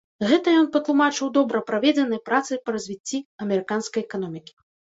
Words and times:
Гэта 0.29 0.53
ён 0.61 0.63
патлумачыў 0.75 1.29
добра 1.35 1.61
праведзенай 1.69 2.23
працай 2.31 2.57
па 2.65 2.69
развіцці 2.79 3.23
амерыканскай 3.47 4.01
эканомікі. 4.07 4.53